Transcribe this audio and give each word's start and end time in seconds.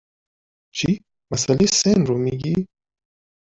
چی، 0.77 0.91
مسئله 1.31 1.65
سن 1.79 1.99
رو 2.05 2.17
میگی؟ 2.23 2.55